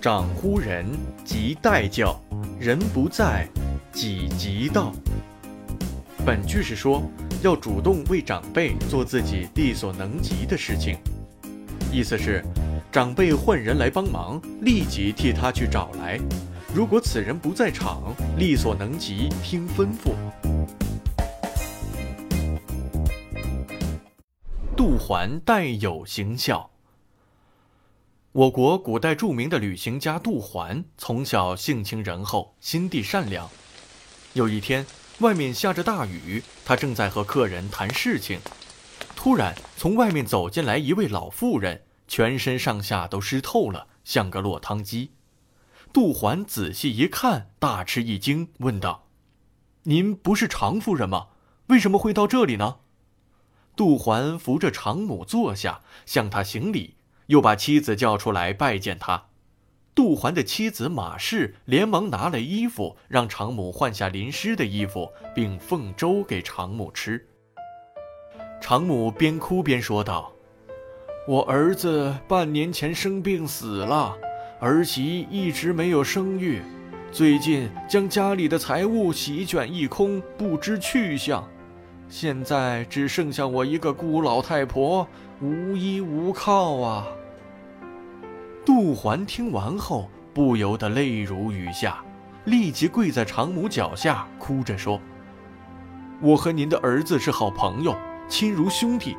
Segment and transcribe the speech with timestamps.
[0.00, 0.86] 长呼人，
[1.24, 2.16] 即代叫；
[2.60, 3.48] 人不在，
[3.92, 4.92] 己即到。
[6.24, 7.02] 本句是说
[7.42, 10.96] 要主动为长辈做自己力所能及的事情，
[11.92, 12.44] 意思是
[12.92, 16.20] 长辈换人来帮忙，立即替他去找来；
[16.72, 20.12] 如果此人不在场，力所能及听吩咐。
[24.76, 26.70] 杜环带有行孝。
[28.38, 33.50] 我国古代著名的旅行家杜环，从小性情仁厚，心地善良。
[34.32, 34.86] 有一天，
[35.18, 38.38] 外面下着大雨，他正在和客人谈事情，
[39.16, 45.10] 突然从外面走进来一位老妇人，全身上下都湿透了，像个落汤鸡。
[45.92, 49.08] 杜环仔细一看，大吃一惊，问道
[49.82, 51.26] ：“您不是常夫人吗？
[51.66, 52.76] 为什么会到这里呢？”
[53.74, 56.94] 杜环扶着常母坐下，向他行礼。
[57.28, 59.24] 又把妻子叫出来拜见他，
[59.94, 67.26] 杜环的妻子马氏连忙拿了衣服，让常母换下淋湿的衣服，并奉粥给常母吃。
[68.60, 70.32] 常母边哭边说道
[71.28, 74.16] ：“我儿子半年前生病死了，
[74.58, 76.62] 儿媳一直没有生育，
[77.12, 81.46] 最近将家里的财物席卷一空，不知去向。
[82.08, 85.06] 现在只剩下我一个孤老太婆，
[85.42, 87.06] 无依无靠啊。”
[88.68, 92.04] 杜环听完后，不由得泪如雨下，
[92.44, 95.00] 立即跪在常母脚下，哭着说
[96.20, 97.96] ：“我和您的儿子是好朋友，
[98.28, 99.16] 亲如兄弟。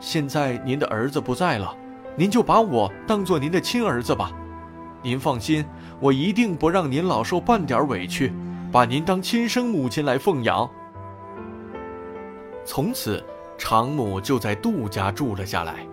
[0.00, 1.76] 现在您的儿子不在了，
[2.16, 4.32] 您就把我当做您的亲儿子吧。
[5.02, 5.62] 您放心，
[6.00, 8.32] 我一定不让您老受半点委屈，
[8.72, 10.66] 把您当亲生母亲来奉养。”
[12.64, 13.22] 从此，
[13.58, 15.86] 常母就在杜家住了下来。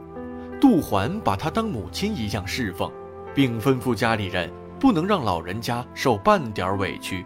[0.65, 2.91] 杜环把她当母亲一样侍奉，
[3.35, 7.23] 并吩咐家里人不能让老人家受半点委屈。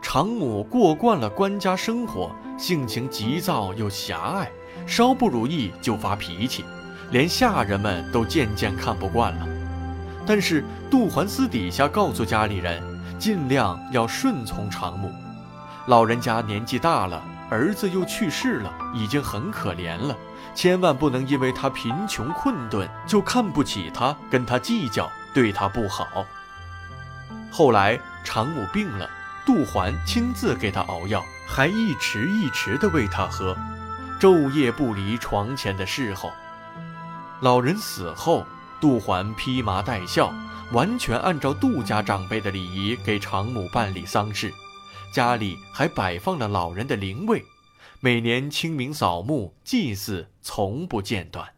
[0.00, 4.48] 常母过惯了官家生活，性情急躁又狭隘，
[4.86, 6.64] 稍不如意就发脾气，
[7.10, 9.48] 连下人们都渐渐看不惯了。
[10.24, 12.80] 但是杜环私底下告诉家里人，
[13.18, 15.10] 尽量要顺从常母。
[15.86, 17.20] 老人家年纪大了，
[17.50, 20.16] 儿子又去世了，已经很可怜了。
[20.54, 26.26] 千万不能因为他贫穷困顿就看不起他，跟他计较，对他不好。
[27.50, 29.08] 后来常母病了，
[29.44, 33.56] 杜环亲自给他熬药，还一匙一匙地喂他喝，
[34.18, 36.32] 昼夜不离床前的侍候。
[37.40, 38.46] 老人死后，
[38.80, 40.32] 杜环披麻戴孝，
[40.72, 44.52] 完全按照杜家长辈的礼仪给常母办理丧事，
[45.16, 47.42] 家里还摆放了老人的灵位。
[48.00, 51.54] 每年清明扫墓祭祀从不间断，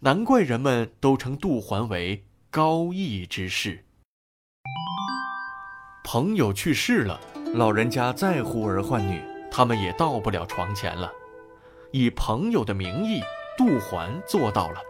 [0.00, 3.84] 难怪人们都称杜环为高义之士。
[6.02, 7.20] 朋友去世了，
[7.52, 11.12] 老人家再呼儿唤女，他们也到不了床前了。
[11.92, 13.20] 以朋友的名义，
[13.58, 14.80] 杜环做到了。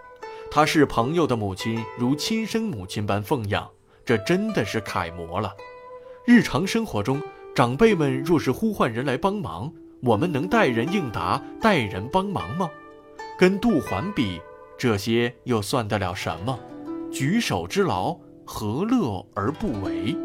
[0.52, 3.68] 他是朋友的母亲，如亲生母亲般奉养，
[4.04, 5.52] 这真的是楷模了。
[6.24, 7.20] 日常生活中，
[7.54, 12.68] 长辈们若是呼唤人来帮忙，我们能待人应答、待人帮忙吗？
[13.38, 14.40] 跟杜环比，
[14.76, 16.58] 这些又算得了什么？
[17.12, 20.16] 举手之劳，何乐而不为？